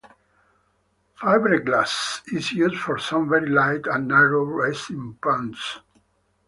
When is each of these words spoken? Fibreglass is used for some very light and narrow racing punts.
Fibreglass 1.19 2.21
is 2.33 2.51
used 2.53 2.77
for 2.81 2.97
some 2.97 3.29
very 3.29 3.47
light 3.47 3.85
and 3.85 4.07
narrow 4.07 4.41
racing 4.41 5.19
punts. 5.21 5.77